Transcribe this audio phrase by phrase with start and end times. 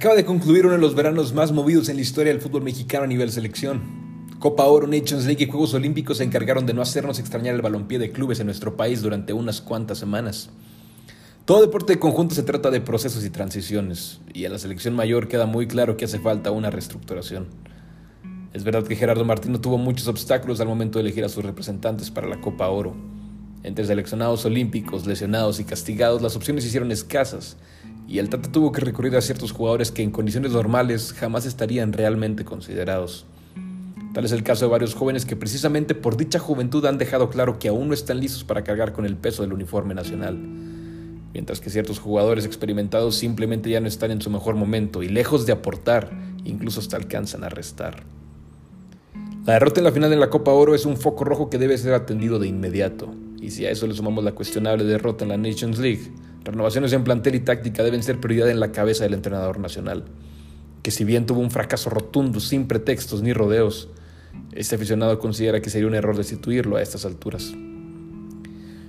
[0.00, 3.04] Acaba de concluir uno de los veranos más movidos en la historia del fútbol mexicano
[3.04, 3.82] a nivel selección.
[4.38, 7.98] Copa Oro, Nations League y Juegos Olímpicos se encargaron de no hacernos extrañar el balompié
[7.98, 10.48] de clubes en nuestro país durante unas cuantas semanas.
[11.44, 15.28] Todo deporte de conjunto se trata de procesos y transiciones, y en la selección mayor
[15.28, 17.48] queda muy claro que hace falta una reestructuración.
[18.54, 22.10] Es verdad que Gerardo Martino tuvo muchos obstáculos al momento de elegir a sus representantes
[22.10, 22.96] para la Copa Oro.
[23.64, 27.58] Entre seleccionados olímpicos, lesionados y castigados, las opciones se hicieron escasas,
[28.10, 31.92] y el Tata tuvo que recurrir a ciertos jugadores que en condiciones normales jamás estarían
[31.92, 33.24] realmente considerados.
[34.12, 37.60] Tal es el caso de varios jóvenes que precisamente por dicha juventud han dejado claro
[37.60, 40.36] que aún no están listos para cargar con el peso del uniforme nacional,
[41.32, 45.46] mientras que ciertos jugadores experimentados simplemente ya no están en su mejor momento y lejos
[45.46, 46.10] de aportar,
[46.44, 48.02] incluso hasta alcanzan a restar.
[49.46, 51.78] La derrota en la final de la Copa Oro es un foco rojo que debe
[51.78, 55.36] ser atendido de inmediato, y si a eso le sumamos la cuestionable derrota en la
[55.36, 56.10] Nations League,
[56.42, 60.04] Renovaciones en plantel y táctica deben ser prioridad en la cabeza del entrenador nacional,
[60.82, 63.90] que si bien tuvo un fracaso rotundo sin pretextos ni rodeos,
[64.52, 67.52] este aficionado considera que sería un error destituirlo a estas alturas.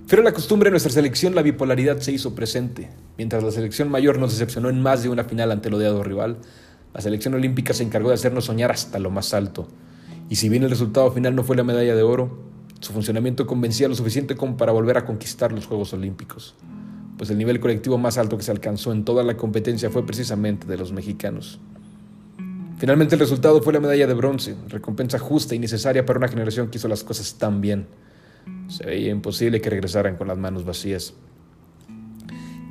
[0.08, 2.90] Pero la costumbre de nuestra selección, la bipolaridad se hizo presente.
[3.18, 6.38] Mientras la selección mayor nos decepcionó en más de una final ante el odiado rival,
[6.94, 9.68] la selección olímpica se encargó de hacernos soñar hasta lo más alto.
[10.30, 12.40] Y si bien el resultado final no fue la medalla de oro,
[12.80, 16.56] su funcionamiento convencía lo suficiente como para volver a conquistar los Juegos Olímpicos
[17.22, 20.66] pues el nivel colectivo más alto que se alcanzó en toda la competencia fue precisamente
[20.66, 21.60] de los mexicanos.
[22.80, 26.70] Finalmente el resultado fue la medalla de bronce, recompensa justa y necesaria para una generación
[26.70, 27.86] que hizo las cosas tan bien.
[28.70, 31.14] Se veía imposible que regresaran con las manos vacías.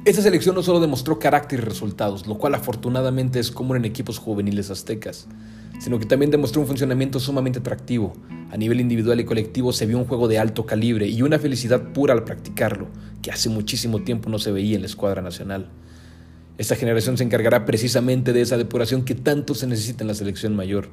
[0.05, 4.19] Esta selección no solo demostró carácter y resultados, lo cual afortunadamente es común en equipos
[4.19, 5.28] juveniles aztecas,
[5.81, 8.12] sino que también demostró un funcionamiento sumamente atractivo,
[8.50, 11.92] a nivel individual y colectivo se vio un juego de alto calibre y una felicidad
[11.92, 12.89] pura al practicarlo,
[13.22, 15.69] que hace muchísimo tiempo no se veía en la escuadra nacional.
[16.59, 20.56] Esta generación se encargará precisamente de esa depuración que tanto se necesita en la selección
[20.56, 20.88] mayor.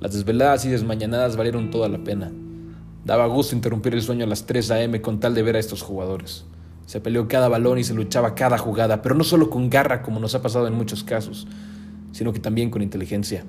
[0.00, 2.32] Las desveladas y desmañanadas valieron toda la pena.
[3.04, 5.00] Daba gusto interrumpir el sueño a las 3 a.m.
[5.00, 6.44] con tal de ver a estos jugadores.
[6.86, 10.18] Se peleó cada balón y se luchaba cada jugada, pero no solo con garra como
[10.18, 11.46] nos ha pasado en muchos casos,
[12.12, 13.44] sino que también con inteligencia.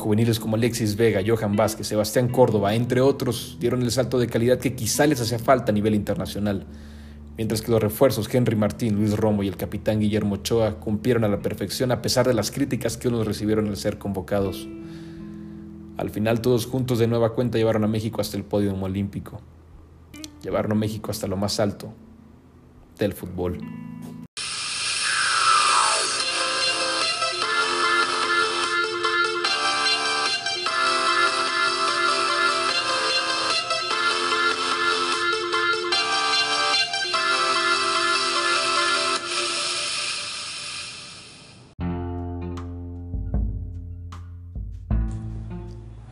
[0.00, 4.58] Juveniles como Alexis Vega, Johan Vázquez, Sebastián Córdoba, entre otros, dieron el salto de calidad
[4.58, 6.66] que quizá les hacía falta a nivel internacional,
[7.36, 11.28] mientras que los refuerzos Henry Martín, Luis Romo y el capitán Guillermo Ochoa cumplieron a
[11.28, 14.66] la perfección a pesar de las críticas que unos recibieron al ser convocados.
[15.96, 19.40] Al final todos juntos de nueva cuenta llevaron a México hasta el podio olímpico,
[20.42, 21.92] llevaron a México hasta lo más alto
[22.98, 23.58] del fútbol.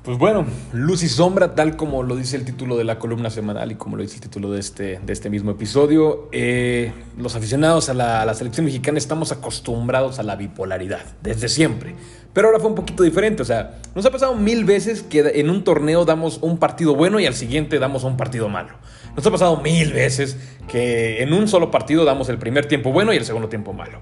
[0.09, 3.73] Pues bueno, luz y sombra, tal como lo dice el título de la columna semanal
[3.73, 7.91] y como lo dice el título de este, de este mismo episodio, eh, los aficionados
[7.91, 11.95] a la, a la, selección mexicana estamos acostumbrados a la bipolaridad, desde siempre.
[12.33, 15.51] Pero ahora fue un poquito diferente, o sea, nos ha pasado mil veces que en
[15.51, 18.79] un torneo damos un partido bueno y al siguiente damos un partido malo.
[19.15, 20.39] Nos ha pasado mil veces
[20.69, 23.99] que en un solo partido damos el primer tiempo bueno y el segundo tiempo malo.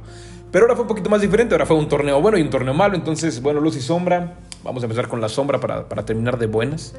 [0.53, 2.75] Pero ahora fue un poquito más diferente, ahora fue un torneo bueno y un torneo
[2.75, 4.37] malo, entonces, bueno, luz y sombra.
[4.67, 6.95] Vamos a empezar con la sombra para, para terminar de buenas.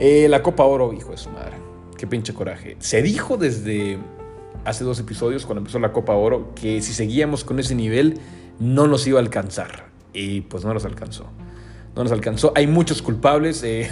[0.00, 1.52] Eh, la Copa Oro, hijo de su madre.
[1.98, 2.76] Qué pinche coraje.
[2.80, 3.98] Se dijo desde
[4.64, 8.18] hace dos episodios, cuando empezó la Copa Oro, que si seguíamos con ese nivel
[8.58, 9.88] no nos iba a alcanzar.
[10.14, 11.26] Y pues no nos alcanzó.
[11.94, 12.52] No nos alcanzó.
[12.56, 13.62] Hay muchos culpables.
[13.64, 13.90] Eh,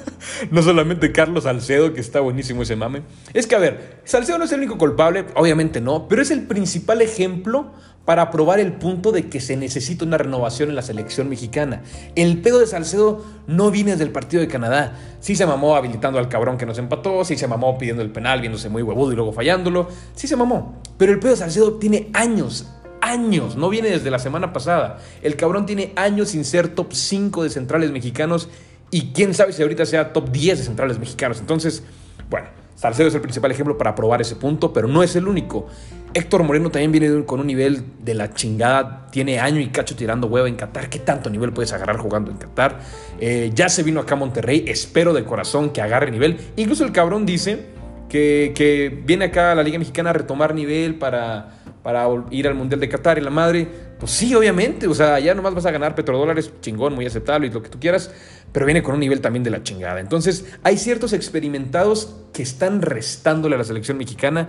[0.50, 3.02] no solamente Carlos Salcedo, que está buenísimo ese mame.
[3.32, 6.46] Es que, a ver, Salcedo no es el único culpable, obviamente no, pero es el
[6.46, 7.72] principal ejemplo
[8.04, 11.82] para probar el punto de que se necesita una renovación en la selección mexicana.
[12.16, 14.98] El pedo de Salcedo no viene del partido de Canadá.
[15.20, 18.40] Sí se mamó habilitando al cabrón que nos empató, sí se mamó pidiendo el penal,
[18.40, 19.88] viéndose muy huevudo y luego fallándolo.
[20.14, 20.80] Sí se mamó.
[20.96, 22.70] Pero el pedo de Salcedo tiene años,
[23.00, 24.98] años, no viene desde la semana pasada.
[25.22, 28.48] El cabrón tiene años sin ser top 5 de centrales mexicanos
[28.90, 31.38] y quién sabe si ahorita sea top 10 de centrales mexicanos.
[31.38, 31.82] Entonces,
[32.28, 35.66] bueno, Salcedo es el principal ejemplo para probar ese punto, pero no es el único.
[36.12, 39.06] Héctor Moreno también viene con un nivel de la chingada.
[39.10, 40.88] Tiene año y cacho tirando huevo en Qatar.
[40.88, 42.80] ¿Qué tanto nivel puedes agarrar jugando en Qatar?
[43.20, 44.64] Eh, ya se vino acá a Monterrey.
[44.66, 46.38] Espero de corazón que agarre nivel.
[46.56, 47.66] Incluso el cabrón dice
[48.08, 52.54] que, que viene acá a la Liga Mexicana a retomar nivel para, para ir al
[52.54, 53.89] Mundial de Qatar y la madre.
[54.00, 54.88] Pues sí, obviamente.
[54.88, 57.78] O sea, ya nomás vas a ganar petrodólares, chingón, muy aceptable y lo que tú
[57.78, 58.10] quieras.
[58.50, 60.00] Pero viene con un nivel también de la chingada.
[60.00, 64.48] Entonces, hay ciertos experimentados que están restándole a la selección mexicana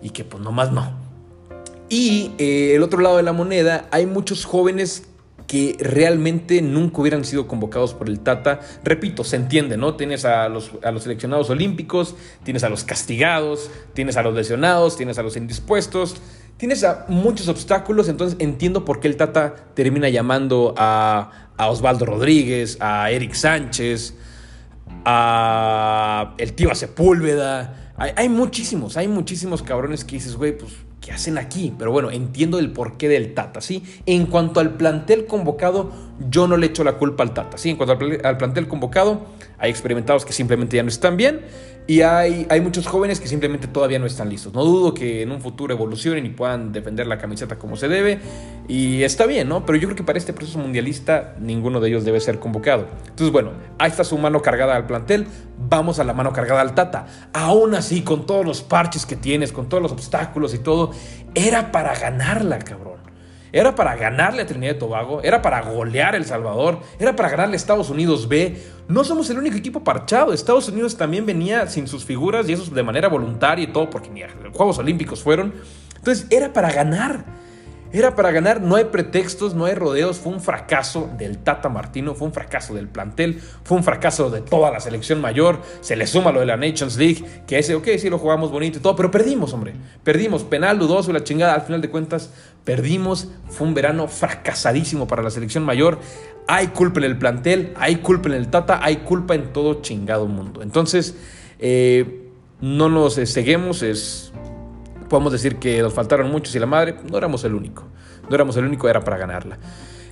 [0.00, 0.92] y que pues nomás no.
[1.88, 5.08] Y eh, el otro lado de la moneda, hay muchos jóvenes
[5.46, 8.60] que realmente nunca hubieran sido convocados por el Tata.
[8.84, 9.96] Repito, se entiende, ¿no?
[9.96, 12.14] Tienes a los, a los seleccionados olímpicos,
[12.44, 16.16] tienes a los castigados, tienes a los lesionados, tienes a los indispuestos,
[16.56, 22.78] tienes muchos obstáculos, entonces entiendo por qué el Tata termina llamando a, a Osvaldo Rodríguez,
[22.80, 24.14] a Eric Sánchez,
[25.04, 27.92] a el tío Sepúlveda.
[27.96, 30.72] Hay, hay muchísimos, hay muchísimos cabrones que dices, güey, pues
[31.02, 31.74] ¿qué hacen aquí?
[31.76, 33.82] Pero bueno, entiendo el porqué del Tata, ¿sí?
[34.06, 35.92] En cuanto al plantel convocado,
[36.28, 37.70] yo no le echo la culpa al Tata, ¿sí?
[37.70, 39.26] En cuanto al, plantel convocado,
[39.58, 41.40] hay experimentados que simplemente ya no están bien
[41.86, 44.52] y hay, hay muchos jóvenes que simplemente todavía no están listos.
[44.52, 48.20] No dudo que en un futuro evolucionen y puedan defender la camiseta como se debe
[48.68, 49.66] y está bien, ¿no?
[49.66, 52.86] Pero yo creo que para este proceso mundialista ninguno de ellos debe ser convocado.
[53.08, 55.26] Entonces, bueno, ahí está su mano cargada al plantel,
[55.58, 57.06] vamos a la mano cargada al Tata.
[57.32, 60.92] Aún así, con todos los parches que tienes, con todos los obstáculos y todo,
[61.34, 63.11] era para ganarla, cabrón.
[63.52, 67.54] Era para ganarle a Trinidad y Tobago, era para golear El Salvador, era para ganarle
[67.54, 68.56] a Estados Unidos B.
[68.88, 70.32] No somos el único equipo parchado.
[70.32, 74.08] Estados Unidos también venía sin sus figuras y eso de manera voluntaria y todo, porque
[74.08, 75.52] ni los Juegos Olímpicos fueron.
[75.96, 77.24] Entonces era para ganar.
[77.92, 80.18] Era para ganar, no hay pretextos, no hay rodeos.
[80.18, 84.40] Fue un fracaso del Tata Martino, fue un fracaso del plantel, fue un fracaso de
[84.40, 85.60] toda la selección mayor.
[85.82, 88.78] Se le suma lo de la Nations League, que ese, ok, sí lo jugamos bonito
[88.78, 89.74] y todo, pero perdimos, hombre.
[90.04, 91.54] Perdimos, penal, dudoso y la chingada.
[91.54, 92.30] Al final de cuentas,
[92.64, 93.28] perdimos.
[93.50, 95.98] Fue un verano fracasadísimo para la selección mayor.
[96.48, 100.26] Hay culpa en el plantel, hay culpa en el Tata, hay culpa en todo chingado
[100.26, 100.62] mundo.
[100.62, 101.14] Entonces,
[101.58, 102.30] eh,
[102.62, 104.31] no nos seguimos, es
[105.12, 107.84] podemos decir que nos faltaron muchos y la madre, no éramos el único.
[108.30, 109.58] No éramos el único, era para ganarla.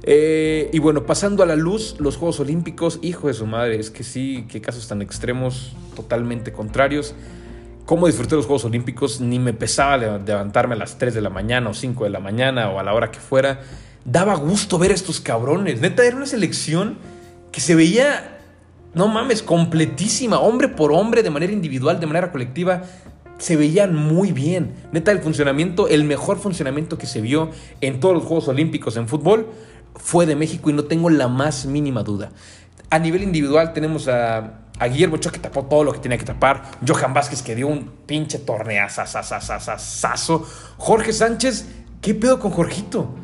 [0.02, 3.90] Eh, y bueno, pasando a la luz, los Juegos Olímpicos, hijo de su madre, es
[3.90, 7.14] que sí, qué casos tan extremos, totalmente contrarios.
[7.86, 9.22] ¿Cómo disfruté los Juegos Olímpicos?
[9.22, 12.68] Ni me pesaba levantarme a las 3 de la mañana o 5 de la mañana
[12.68, 13.62] o a la hora que fuera.
[14.04, 15.80] Daba gusto ver a estos cabrones.
[15.80, 16.98] Neta, era una selección
[17.52, 18.38] que se veía,
[18.92, 22.82] no mames, completísima, hombre por hombre, de manera individual, de manera colectiva
[23.40, 24.74] se veían muy bien.
[24.92, 27.50] Neta, el funcionamiento, el mejor funcionamiento que se vio
[27.80, 29.48] en todos los Juegos Olímpicos en fútbol
[29.96, 32.30] fue de México y no tengo la más mínima duda.
[32.90, 36.62] A nivel individual tenemos a, Guillermo Ochoa que tapó todo lo que tenía que tapar.
[36.86, 40.46] Johan Vázquez que dio un pinche torneazazazazazazo.
[40.76, 41.66] Jorge Sánchez,
[42.00, 43.14] ¿qué pedo con Jorgito?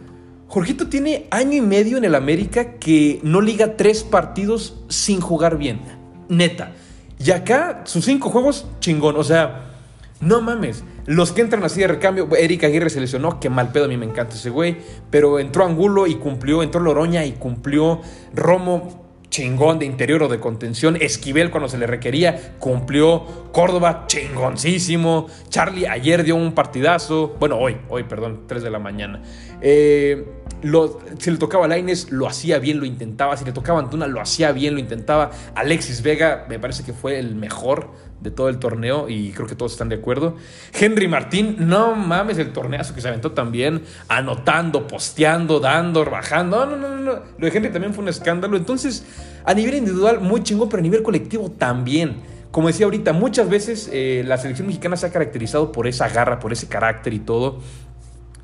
[0.48, 5.58] Jorgito tiene año y medio en el América que no liga tres partidos sin jugar
[5.58, 5.80] bien.
[6.28, 6.72] Neta.
[7.18, 9.16] Y acá, sus cinco juegos, chingón.
[9.16, 9.75] O sea,
[10.20, 10.82] no mames.
[11.04, 13.96] Los que entran así de recambio, Eric Aguirre se lesionó, que mal pedo, a mí
[13.96, 14.78] me encanta ese güey.
[15.10, 18.00] Pero entró Angulo y cumplió, entró Loroña y cumplió.
[18.34, 19.05] Romo,
[19.36, 20.96] chingón de interior o de contención.
[20.98, 23.46] Esquivel cuando se le requería, cumplió.
[23.52, 25.26] Córdoba, chingoncísimo.
[25.50, 27.36] Charlie ayer dio un partidazo.
[27.38, 29.20] Bueno, hoy, hoy, perdón, 3 de la mañana.
[29.60, 30.24] Eh,
[31.18, 33.36] si le tocaba a Laines, lo hacía bien, lo intentaba.
[33.36, 35.30] Si le tocaba a Antuna, lo hacía bien, lo intentaba.
[35.54, 37.90] Alexis Vega, me parece que fue el mejor
[38.20, 40.36] de todo el torneo y creo que todos están de acuerdo.
[40.72, 46.64] Henry Martín, no mames el torneazo que se aventó también, anotando, posteando, dando, bajando.
[46.64, 47.12] No, no, no, no.
[47.38, 48.56] Lo de Henry también fue un escándalo.
[48.56, 49.04] Entonces,
[49.44, 52.16] a nivel individual, muy chingón, pero a nivel colectivo también.
[52.50, 56.38] Como decía ahorita, muchas veces eh, la selección mexicana se ha caracterizado por esa garra,
[56.38, 57.60] por ese carácter y todo.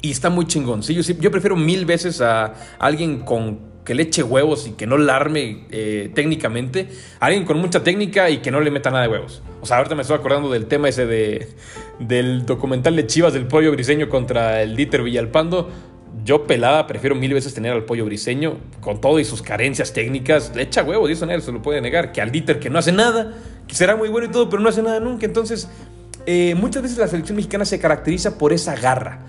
[0.02, 0.82] Y está muy chingón.
[0.82, 4.96] Sí, yo, prefiero mil veces a alguien con que le eche huevos y que no
[4.96, 6.88] larme eh, técnicamente,
[7.20, 9.42] alguien con mucha técnica y que no le meta nada de huevos.
[9.60, 11.48] O sea, ahorita me estoy acordando del tema ese de,
[11.98, 15.70] del documental de Chivas del pollo briseño contra el Dieter Villalpando.
[16.24, 20.52] Yo pelada prefiero mil veces tener al pollo briseño con todo y sus carencias técnicas.
[20.54, 22.12] Le echa huevos y eso se lo puede negar.
[22.12, 23.34] Que al Dieter que no hace nada,
[23.66, 25.26] que será muy bueno y todo, pero no hace nada nunca.
[25.26, 25.68] Entonces,
[26.26, 29.20] eh, muchas veces la selección mexicana se caracteriza por esa garra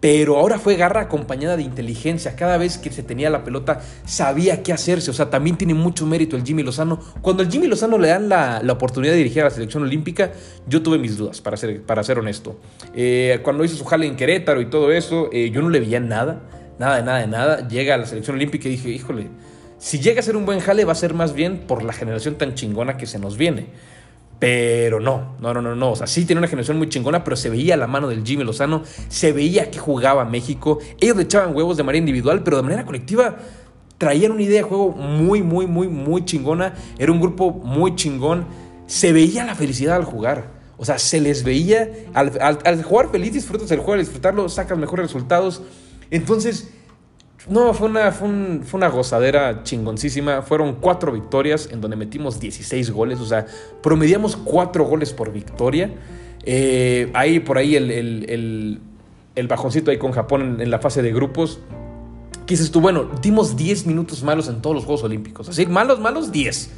[0.00, 2.34] pero ahora fue garra acompañada de inteligencia.
[2.34, 5.10] Cada vez que se tenía la pelota sabía qué hacerse.
[5.10, 6.98] O sea, también tiene mucho mérito el Jimmy Lozano.
[7.20, 10.32] Cuando el Jimmy Lozano le dan la, oportunidad de dirigir a la selección olímpica,
[10.66, 12.58] yo tuve mis dudas, para ser, para ser honesto.
[12.94, 16.00] Eh, cuando hizo su jale en Querétaro y todo eso, eh, yo no le veía
[16.00, 16.40] nada,
[16.78, 17.68] nada de nada de nada.
[17.68, 19.28] Llega a la selección olímpica y dije, híjole,
[19.78, 22.36] si llega a ser un buen jale va a ser más bien por la generación
[22.36, 23.66] tan chingona que se nos viene.
[24.40, 25.92] Pero no, no, no, no, no.
[25.92, 28.42] O sea, sí tiene una generación muy chingona, pero se veía la mano del Jimmy
[28.42, 30.78] Lozano, se veía que jugaba México.
[30.98, 33.36] Ellos le echaban huevos de manera individual, pero de manera colectiva
[33.98, 36.74] traían una idea de juego muy, muy, muy, muy chingona.
[36.98, 38.46] Era un grupo muy chingón.
[38.86, 40.46] Se veía la felicidad al jugar.
[40.78, 41.90] O sea, se les veía.
[42.14, 45.60] Al, jugar feliz, disfrutas el juego, al disfrutarlo, sacas mejores resultados.
[46.10, 46.70] Entonces
[47.48, 50.42] no, fue una, fue, una gozadera chingoncísima.
[50.42, 53.20] Fueron cuatro victorias en donde metimos 16 goles.
[53.20, 53.46] O sea,
[53.82, 55.90] promediamos cuatro goles por victoria.
[56.44, 58.80] Eh, ahí por ahí el,
[59.48, 61.60] bajoncito ahí con Japón en, la fase de grupos.
[62.46, 62.80] ¿Qué dices tú?
[62.80, 65.48] Bueno, dimos 10 minutos malos en todos los Juegos Olímpicos.
[65.48, 66.70] Así, malos, malos, 10.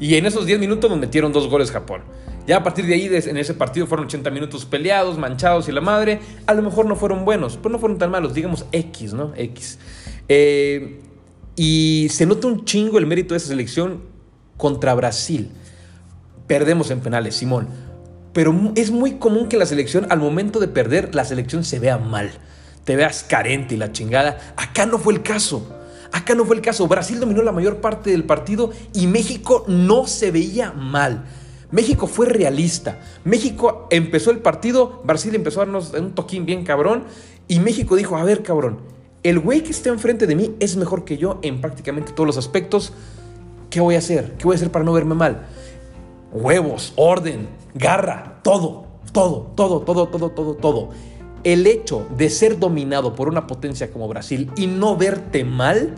[0.00, 2.02] Y en esos 10 minutos nos metieron dos goles Japón.
[2.46, 5.82] Ya a partir de ahí, en ese partido fueron 80 minutos peleados, manchados y la
[5.82, 6.20] madre.
[6.46, 9.32] A lo mejor no fueron buenos, pero no fueron tan malos, digamos X, ¿no?
[9.36, 9.78] X.
[10.28, 11.00] Eh,
[11.56, 14.02] y se nota un chingo el mérito de esa selección
[14.56, 15.50] contra Brasil.
[16.46, 17.68] Perdemos en penales, Simón.
[18.32, 21.98] Pero es muy común que la selección, al momento de perder, la selección se vea
[21.98, 22.30] mal.
[22.84, 24.54] Te veas carente y la chingada.
[24.56, 25.66] Acá no fue el caso.
[26.12, 26.86] Acá no fue el caso.
[26.86, 31.24] Brasil dominó la mayor parte del partido y México no se veía mal.
[31.70, 32.98] México fue realista.
[33.24, 37.04] México empezó el partido, Brasil empezó a darnos un toquín bien cabrón
[37.46, 38.78] y México dijo, a ver cabrón,
[39.22, 42.38] el güey que está enfrente de mí es mejor que yo en prácticamente todos los
[42.38, 42.92] aspectos.
[43.70, 44.34] ¿Qué voy a hacer?
[44.38, 45.46] ¿Qué voy a hacer para no verme mal?
[46.32, 50.88] Huevos, orden, garra, todo, todo, todo, todo, todo, todo, todo.
[51.44, 55.94] El hecho de ser dominado por una potencia como Brasil y no verte mal,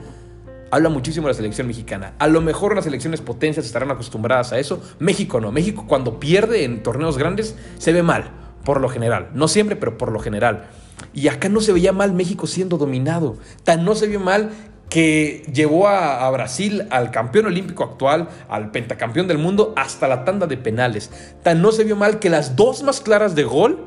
[0.70, 2.14] habla muchísimo de la selección mexicana.
[2.18, 4.82] A lo mejor las selecciones potencias estarán acostumbradas a eso.
[4.98, 5.52] México no.
[5.52, 8.30] México cuando pierde en torneos grandes se ve mal,
[8.64, 9.30] por lo general.
[9.34, 10.68] No siempre, pero por lo general.
[11.12, 13.36] Y acá no se veía mal México siendo dominado.
[13.64, 14.50] Tan no se vio mal
[14.90, 20.46] que llevó a, Brasil al campeón olímpico actual, al pentacampeón del mundo, hasta la tanda
[20.46, 21.10] de penales.
[21.42, 23.86] Tan no se vio mal que las dos más claras de gol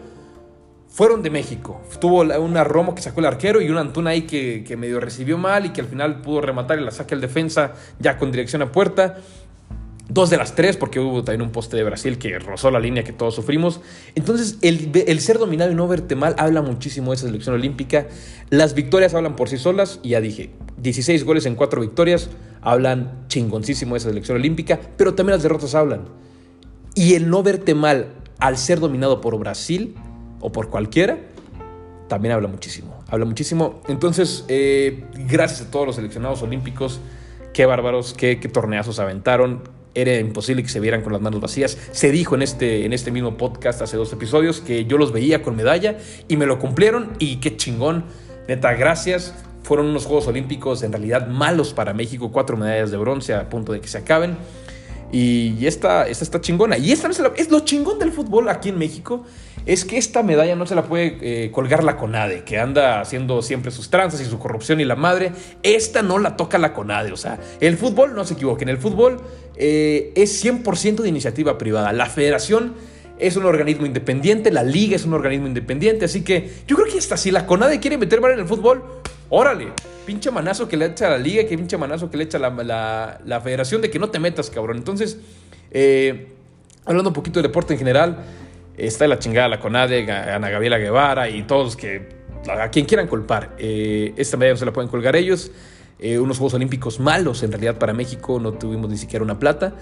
[0.88, 1.82] fueron de México.
[2.00, 5.38] Tuvo una Romo que sacó el arquero y una Antuna ahí que, que medio recibió
[5.38, 8.62] mal y que al final pudo rematar y la saque el defensa ya con dirección
[8.62, 9.18] a puerta.
[10.10, 13.06] Dos de las tres, porque hubo también un poste de Brasil que rozó la línea
[13.06, 13.80] que todos sufrimos.
[14.16, 18.08] Entonces, el, ser dominado y no verte mal habla muchísimo de esa selección olímpica.
[18.50, 22.30] Las victorias hablan por sí solas, y ya dije, 16 goles en 4 victorias
[22.62, 26.02] hablan chingoncísimo de esa selección olímpica, pero también las derrotas hablan.
[26.96, 29.96] Y el no verte mal al ser dominado por Brasil
[30.42, 31.18] o por cualquiera,
[32.10, 33.00] también habla muchísimo.
[33.08, 33.82] Habla muchísimo.
[33.88, 37.00] Entonces, eh, gracias a todos los seleccionados olímpicos.
[37.54, 39.62] Qué bárbaros, qué, qué torneazos aventaron
[39.96, 41.78] era imposible que se vieran con las manos vacías.
[41.92, 45.42] Se dijo en este, en este mismo podcast hace dos episodios que yo los veía
[45.42, 45.98] con medalla
[46.28, 48.06] y me lo cumplieron y qué chingón.
[48.48, 49.34] Neta, gracias.
[49.64, 53.72] Fueron unos Juegos Olímpicos en realidad malos para México, cuatro medallas de bronce a punto
[53.72, 54.38] de que se acaben.
[55.12, 56.78] Y esta, esta está chingona.
[56.78, 59.24] Y esta es lo chingón del fútbol aquí en México.
[59.65, 63.41] Es que esta medalla no se la puede eh, colgar la CONADE, que anda haciendo
[63.41, 65.32] siempre sus tranzas y su corrupción y la madre.
[65.63, 67.13] Esta no la toca la CONADE.
[67.13, 69.22] O sea, el fútbol, no se equivoquen, el fútbol
[69.55, 71.93] eh, es 100% de iniciativa privada.
[71.93, 72.74] La federación
[73.20, 76.05] es un organismo independiente, la liga es un organismo independiente.
[76.05, 78.84] Así que yo creo que hasta si la CONADE quiere meter mano en el fútbol,
[79.29, 79.72] órale
[80.05, 83.41] pinche manazo que le echa la liga, que pinche manazo que le echa la, la,
[83.41, 84.77] federación de que no te metas, cabrón.
[84.77, 85.17] Entonces,
[85.72, 86.27] eh,
[86.86, 88.17] hablando un poquito de deporte en general,
[88.77, 92.10] está la chingada la CONADE, Ana Gabriela Guevara y todos que,
[92.50, 93.56] a quien quieran culpar.
[93.58, 95.51] Eh, esta medalla no se la pueden colgar ellos.
[96.00, 99.74] Eh, unos Juegos Olímpicos malos, en realidad, para México, no tuvimos ni siquiera una plata.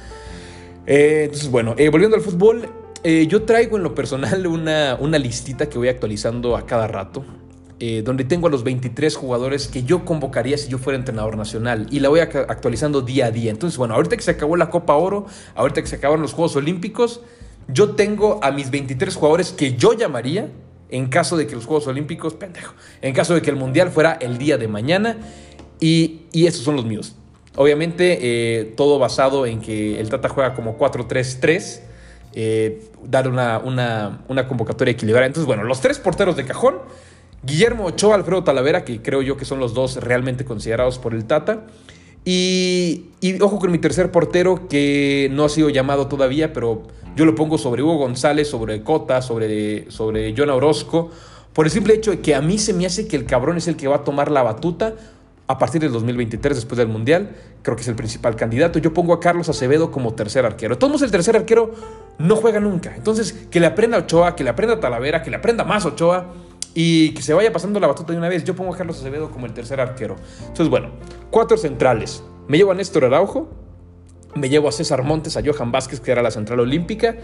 [0.86, 2.69] entonces, bueno, volviendo al fútbol,
[3.03, 7.25] yo traigo en lo personal una, una listita que voy actualizando a cada rato.
[7.83, 11.88] Eh, donde tengo a los 23 jugadores que yo convocaría si yo fuera entrenador nacional
[11.89, 13.50] y la voy actualizando día a día.
[13.50, 16.55] Entonces, bueno, ahorita que se acabó la Copa Oro, ahorita que se acabaron los Juegos
[16.55, 17.21] Olímpicos,
[17.74, 20.50] yo tengo a mis 23 jugadores que yo llamaría
[20.90, 24.13] en caso de que los Juegos Olímpicos, pendejo, en caso de que el Mundial fuera
[24.13, 25.18] el día de mañana
[25.80, 27.16] y, y estos son los míos.
[27.56, 31.82] Obviamente, eh, todo basado en que el Tata juega como 4-3-3.
[32.34, 35.28] Eh, dar una, una, una convocatoria equilibrada.
[35.28, 36.75] Entonces, bueno, los tres porteros de cajón
[37.44, 41.25] Guillermo Ochoa, Alfredo Talavera, que creo yo que son los dos realmente considerados por el
[41.25, 41.66] Tata.
[42.24, 43.06] Y,
[43.42, 46.84] ojo con mi tercer portero, que no ha sido llamado todavía, pero
[47.16, 51.10] yo lo pongo sobre Hugo González, sobre Cota, sobre, sobre John Orozco,
[51.54, 53.68] por el simple hecho de que a mí se me hace que el cabrón es
[53.68, 54.94] el que va a tomar la batuta
[55.48, 57.36] a partir del 2023, después del Mundial.
[57.62, 58.80] Creo que es el principal candidato.
[58.80, 60.78] Yo pongo a Carlos Acevedo como tercer arquero.
[60.78, 61.74] Todos el tercer arquero
[62.20, 62.96] no juega nunca.
[62.96, 66.28] Entonces, que le aprenda Ochoa, que le aprenda Talavera, que le aprenda más Ochoa
[66.74, 68.44] y que se vaya pasando la batuta de una vez.
[68.44, 70.16] Yo pongo a Carlos Acevedo como el tercer arquero.
[70.40, 70.90] Entonces, bueno,
[71.30, 72.24] cuatro centrales.
[72.48, 73.50] Me llevo a Néstor Araujo,
[74.36, 77.18] me llevo a César Montes, a Johan Vázquez, que era la central olímpica,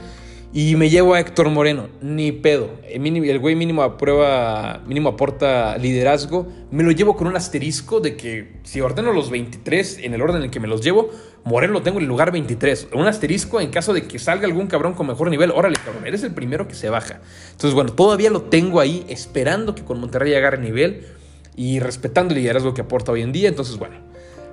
[0.53, 2.69] y me llevo a Héctor Moreno, ni pedo.
[2.87, 6.47] El, güey mínimo aprueba, mínimo aporta liderazgo.
[6.71, 10.37] Me lo llevo con un asterisco de que si ordeno los 23 en el orden
[10.37, 11.09] en el que me los llevo,
[11.47, 12.89] Moreno lo tengo en el lugar 23.
[12.93, 15.51] Un asterisco en caso de que salga algún cabrón con mejor nivel.
[15.51, 17.21] Órale, cabrón, eres el primero que se baja.
[17.51, 21.07] Entonces, bueno, todavía lo tengo ahí esperando que con Monterrey agarre nivel
[21.55, 23.47] y respetando el liderazgo que aporta hoy en día.
[23.47, 23.95] Entonces, bueno,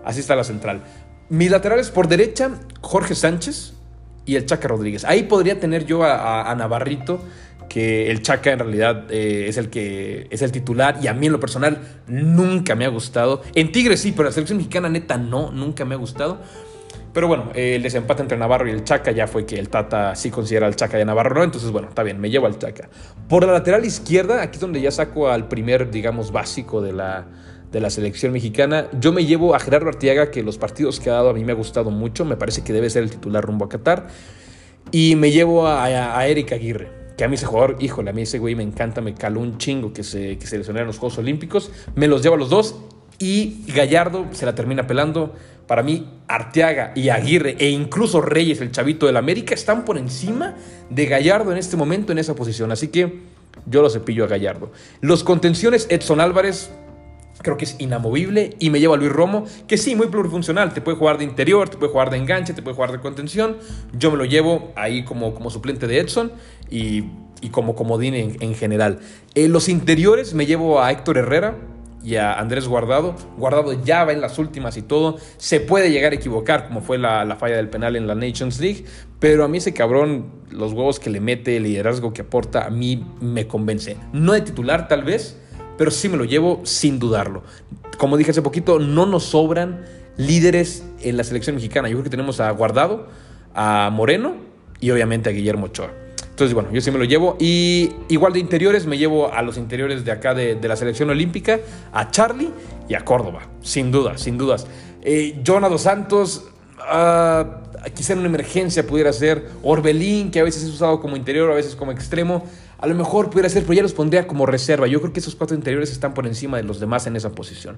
[0.05, 0.85] así está la central.
[1.29, 3.73] Mis laterales por derecha, Jorge Sánchez
[4.25, 5.05] y el Chaca Rodríguez.
[5.05, 7.21] Ahí podría tener yo a, Navarrito
[7.69, 11.27] que el Chaca en realidad eh, es el que es el titular y a mí
[11.27, 13.43] en lo personal nunca me ha gustado.
[13.57, 16.39] En Tigres sí, pero la selección mexicana neta no, nunca me ha gustado.
[17.15, 20.31] Pero bueno, el desempate entre Navarro y el Chaca ya fue que el Tata sí
[20.31, 22.91] considera al Chaca y a Navarro no, entonces bueno, está bien, me llevo al Chaca.
[23.29, 27.29] Por la lateral izquierda, aquí es donde ya saco al primer, digamos, básico de la,
[27.71, 28.89] de la selección mexicana.
[28.99, 31.53] Yo me llevo a Gerardo Artiaga, que los partidos que ha dado a mí me
[31.53, 34.09] ha gustado mucho, me parece que debe ser el titular rumbo a Qatar.
[34.91, 38.23] Y me llevo a, a, Eric Aguirre, que a mí ese jugador, híjole, a mí
[38.23, 41.19] ese güey me encanta, me caló un chingo que se, que se en los Juegos
[41.19, 41.71] Olímpicos.
[41.95, 42.75] Me los llevo a los dos
[43.25, 45.35] y Gallardo se la termina pelando.
[45.67, 50.55] Para mí, Arteaga y Aguirre e incluso Reyes, el chavito del América, están por encima
[50.91, 52.71] de Gallardo en este momento en esa posición.
[52.71, 53.21] Así que
[53.65, 54.73] yo lo cepillo a Gallardo.
[55.01, 56.71] Los contenciones, Edson Álvarez,
[57.41, 60.83] creo que es inamovible y me lleva a Luis Romo, que sí, muy plurifuncional, te
[60.83, 63.57] puede jugar de interior, te puede jugar de enganche, te puede jugar de contención,
[63.97, 66.33] yo me lo llevo ahí como, como suplente de Edson
[66.71, 67.05] y,
[67.51, 69.01] como comodín en, general.
[69.35, 71.55] En los interiores me llevo a Héctor Herrera
[72.05, 73.17] y a Andrés Guardado.
[73.39, 75.17] Guardado ya va en las últimas y todo.
[75.39, 78.61] Se puede llegar a equivocar, como fue la, la, falla del penal en la Nations
[78.61, 78.85] League.
[79.19, 82.71] Pero a mí ese cabrón, los huevos que le mete, el liderazgo que aporta, a
[82.71, 83.97] mí me convence.
[84.13, 85.41] No de titular, tal vez,
[85.79, 87.43] pero sí me lo llevo sin dudarlo.
[87.97, 89.85] Como dije hace poquito, no nos sobran
[90.19, 91.89] líderes en la selección mexicana.
[91.89, 93.09] Yo creo que tenemos a Guardado,
[93.55, 94.35] a Moreno
[94.81, 96.04] y obviamente a Guillermo Ochoa.
[96.35, 97.37] Entonces, bueno, yo sí me lo llevo.
[97.39, 101.61] Y igual de interiores, me llevo a los interiores de acá de, la selección olímpica,
[101.93, 102.51] a Charlie
[102.89, 103.43] y a Córdoba.
[103.63, 104.67] Sin duda, sin dudas.
[105.03, 106.47] Eh, Dos Santos,
[106.81, 109.49] uh, quizá en una emergencia pudiera ser.
[109.63, 112.45] Orbelín, que a veces es usado como interior, a veces como extremo.
[112.79, 114.89] A lo mejor pudiera ser, pero ya los pondría como reserva.
[114.89, 117.77] Yo creo que esos cuatro interiores están por encima de los demás en esa posición.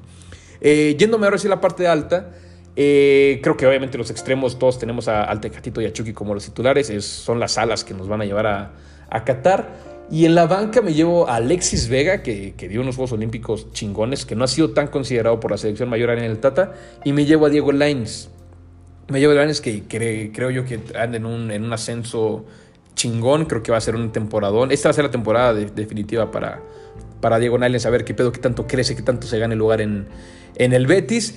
[0.63, 2.33] Eh, yéndome ahora hacia la parte alta,
[2.76, 6.35] eh, creo que obviamente los extremos todos tenemos a, al Tecatito y a Chucky como
[6.35, 6.92] los titulares.
[7.02, 8.73] son las alas que nos van a llevar a,
[9.09, 9.97] a Qatar.
[10.09, 13.73] Y en la banca me llevo a Alexis Vega, que, que, dio unos Juegos Olímpicos
[13.73, 16.75] chingones, que no ha sido tan considerado por la selección mayor en el Tata.
[17.04, 18.30] Y me llevo a Diego Laines.
[19.08, 22.45] Me llevo a Laines que, creo yo que anda en un, en un ascenso
[22.95, 24.71] chingón, creo que va a ser un temporadón.
[24.71, 26.60] Esta va a ser la temporada definitiva para,
[27.21, 29.80] para Diego a ver qué pedo, qué tanto crece, qué tanto se gana el lugar
[29.80, 30.06] en,
[30.56, 31.34] en el Betis.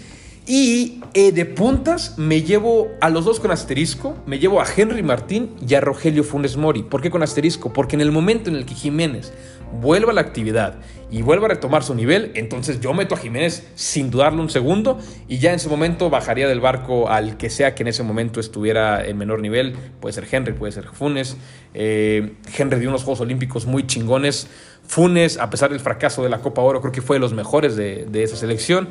[0.51, 5.03] Y eh, de puntas me llevo a los dos con asterisco, me llevo a Henry
[5.03, 6.81] Martín y a Rogelio Funes Mori.
[6.81, 7.71] ¿Por qué con asterisco?
[7.71, 9.31] Porque en el momento en el que Jiménez
[9.79, 10.79] vuelva a la actividad
[11.11, 14.97] y vuelva a retomar su nivel, entonces yo meto a Jiménez sin dudarlo un segundo
[15.27, 18.39] y ya en ese momento bajaría del barco al que sea que en ese momento
[18.39, 19.75] estuviera en menor nivel.
[19.99, 21.37] Puede ser Henry, puede ser Funes.
[21.75, 24.47] Eh, Henry dio unos Juegos Olímpicos muy chingones.
[24.87, 27.75] Funes, a pesar del fracaso de la Copa Oro, creo que fue de los mejores
[27.75, 28.89] de, esa selección.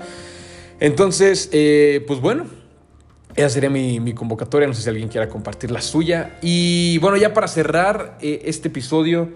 [0.81, 2.47] Entonces, eh, pues bueno,
[3.35, 4.67] esa sería mi, convocatoria.
[4.69, 6.39] No sé si alguien quiera compartir la suya.
[6.43, 9.31] Y bueno, ya para cerrar eh, este episodio,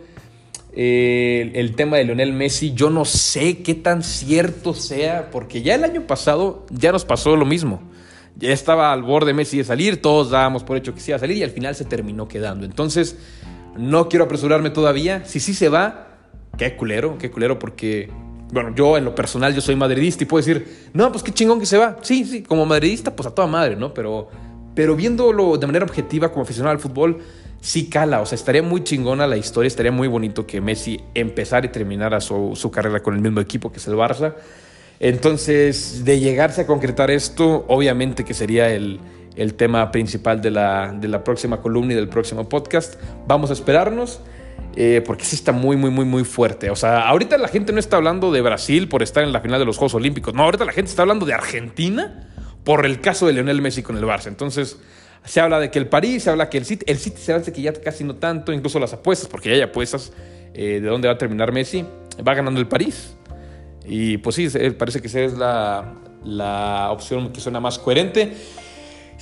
[0.74, 5.74] eh, el tema de Lionel Messi, yo no sé qué tan cierto sea, porque ya
[5.74, 7.82] el año pasado ya nos pasó lo mismo.
[8.36, 11.20] Ya estaba al borde Messi de salir, todos dábamos por hecho que sí iba a
[11.20, 12.64] salir y al final se terminó quedando.
[12.64, 13.18] Entonces,
[13.76, 15.24] no quiero apresurarme todavía.
[15.26, 16.18] Si sí se va,
[16.56, 18.08] qué culero, qué culero, porque,
[18.52, 21.58] bueno, yo en lo personal, yo soy madridista y puedo decir, no, pues qué chingón
[21.58, 21.96] que se va.
[22.02, 23.94] Sí, sí, como madridista, pues a toda madre, ¿no?
[23.94, 24.28] Pero,
[24.74, 27.18] pero viéndolo de manera objetiva como aficionado al fútbol,
[27.62, 28.20] sí cala.
[28.20, 32.20] O sea, estaría muy chingona la historia, estaría muy bonito que Messi empezara y terminara
[32.20, 34.34] su, su carrera con el mismo equipo que es el Barça.
[35.00, 39.00] Entonces, de llegarse a concretar esto, obviamente que sería el,
[39.34, 43.00] el tema principal de la, de la próxima columna y del próximo podcast.
[43.26, 44.20] Vamos a esperarnos.
[44.74, 46.70] Eh, porque sí está muy, muy, muy, muy fuerte.
[46.70, 49.58] O sea, ahorita la gente no está hablando de Brasil por estar en la final
[49.58, 50.34] de los Juegos Olímpicos.
[50.34, 52.28] No, ahorita la gente está hablando de Argentina
[52.64, 54.28] por el caso de Lionel Messi con el Barça.
[54.28, 54.78] Entonces,
[55.24, 57.52] se habla de que el París, se habla que el City, el City se hace
[57.52, 60.12] que ya casi no tanto, incluso las apuestas, porque ya hay apuestas
[60.54, 61.84] eh, de dónde va a terminar Messi.
[62.26, 63.14] Va ganando el París.
[63.84, 68.32] Y pues sí, parece que esa es la, la opción que suena más coherente.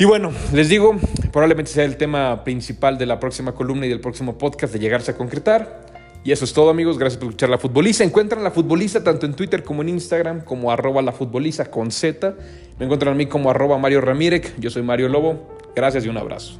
[0.01, 0.97] Y bueno, les digo,
[1.31, 5.11] probablemente sea el tema principal de la próxima columna y del próximo podcast de llegarse
[5.11, 5.85] a concretar.
[6.25, 8.03] Y eso es todo amigos, gracias por escuchar La Futboliza.
[8.03, 12.35] Encuentran La Futboliza tanto en Twitter como en Instagram como arroba La Futboliza con Z.
[12.79, 15.59] Me encuentran a mí como arroba Mario Ramírez, yo soy Mario Lobo.
[15.77, 16.59] Gracias y un abrazo.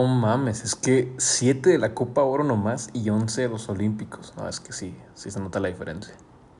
[0.00, 4.32] No mames, es que 7 de la Copa Oro nomás y 11 de los Olímpicos.
[4.34, 6.14] No, es que sí, sí se nota la diferencia.